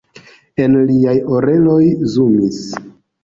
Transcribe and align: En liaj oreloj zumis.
En 0.63 0.77
liaj 0.91 1.13
oreloj 1.39 1.83
zumis. 2.15 2.59